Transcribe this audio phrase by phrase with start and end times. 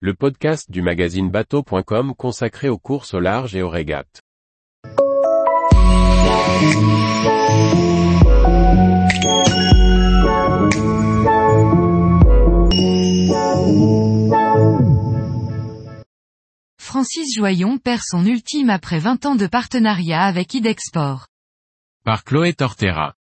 [0.00, 4.20] le podcast du magazine bateau.com consacré aux courses au large et aux régates.
[16.78, 21.26] Francis Joyon perd son ultime après 20 ans de partenariat avec Idexport.
[22.04, 23.14] Par Chloé Tortera.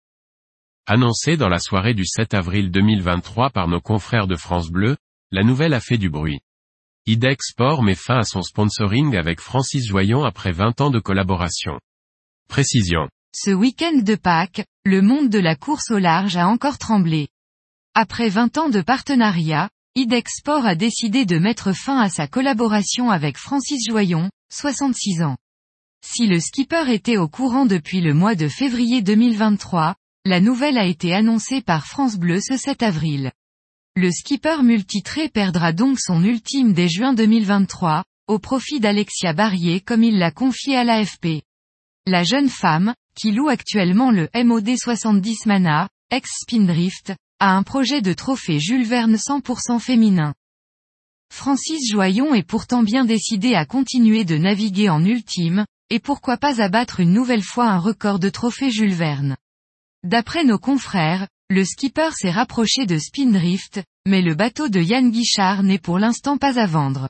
[0.87, 4.97] Annoncé dans la soirée du 7 avril 2023 par nos confrères de France Bleu,
[5.29, 6.41] la nouvelle a fait du bruit.
[7.05, 11.77] Idexport met fin à son sponsoring avec Francis Joyon après 20 ans de collaboration.
[12.47, 13.09] Précision.
[13.35, 17.27] Ce week-end de Pâques, le monde de la course au large a encore tremblé.
[17.93, 23.37] Après 20 ans de partenariat, Idexport a décidé de mettre fin à sa collaboration avec
[23.37, 25.35] Francis Joyon, 66 ans.
[26.05, 30.85] Si le skipper était au courant depuis le mois de février 2023, la nouvelle a
[30.85, 33.33] été annoncée par France Bleu ce 7 avril.
[33.95, 40.03] Le skipper multitré perdra donc son ultime dès juin 2023, au profit d'Alexia Barrier comme
[40.03, 41.43] il l'a confié à l'AFP.
[42.07, 48.13] La jeune femme, qui loue actuellement le MOD 70 Mana, ex-Spindrift, a un projet de
[48.13, 50.33] trophée Jules Verne 100% féminin.
[51.31, 56.63] Francis Joyon est pourtant bien décidé à continuer de naviguer en ultime, et pourquoi pas
[56.63, 59.37] abattre une nouvelle fois un record de trophée Jules Verne.
[60.03, 65.63] D'après nos confrères, le skipper s'est rapproché de Spindrift, mais le bateau de Yann Guichard
[65.63, 67.09] n'est pour l'instant pas à vendre.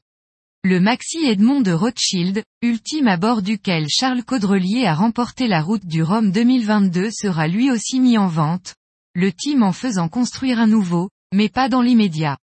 [0.66, 5.86] Le Maxi Edmond de Rothschild, ultime à bord duquel Charles Caudrelier a remporté la route
[5.86, 8.76] du Rhum 2022 sera lui aussi mis en vente,
[9.14, 12.38] le team en faisant construire un nouveau, mais pas dans l'immédiat.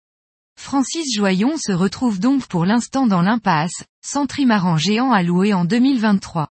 [0.59, 5.65] Francis Joyon se retrouve donc pour l'instant dans l'impasse, sans trimaran géant à louer en
[5.65, 6.49] 2023.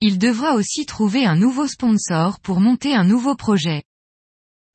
[0.00, 3.84] Il devra aussi trouver un nouveau sponsor pour monter un nouveau projet.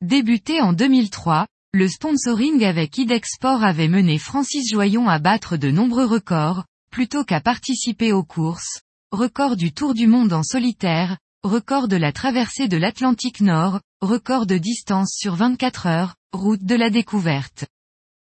[0.02, 6.06] Débuté en 2003, le sponsoring avec Idexport avait mené Francis Joyon à battre de nombreux
[6.06, 11.98] records, plutôt qu'à participer aux courses, record du Tour du Monde en solitaire, record de
[11.98, 17.68] la traversée de l'Atlantique Nord, record de distance sur 24 heures, route de la découverte.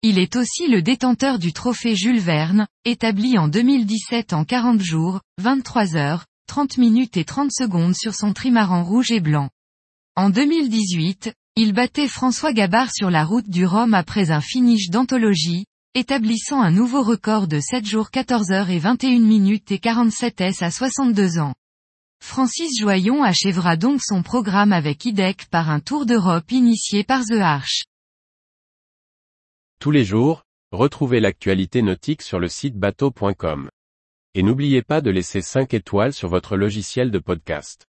[0.03, 5.23] Il est aussi le détenteur du trophée Jules Verne, établi en 2017 en 40 jours,
[5.39, 9.49] 23 heures, 30 minutes et 30 secondes sur son trimaran rouge et blanc.
[10.17, 15.67] En 2018, il battait François Gabard sur la route du Rhum après un finish d'anthologie,
[15.95, 20.63] établissant un nouveau record de 7 jours 14 heures et 21 minutes et 47 s
[20.63, 21.55] à 62 ans.
[22.25, 27.41] Francis Joyon achèvera donc son programme avec IDEC par un tour d'Europe initié par The
[27.43, 27.83] Arch.
[29.79, 33.69] Tous les jours, retrouvez l'actualité nautique sur le site bateau.com.
[34.35, 37.87] Et n'oubliez pas de laisser 5 étoiles sur votre logiciel de podcast.